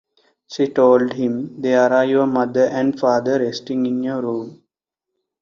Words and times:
She 0.47 0.67
told 0.69 1.13
him: 1.13 1.61
'There 1.61 1.93
are 1.93 2.05
your 2.05 2.25
mother 2.25 2.65
and 2.65 2.99
father 2.99 3.37
resting 3.37 3.85
in 3.85 4.01
your 4.01 4.23
room. 4.23 4.63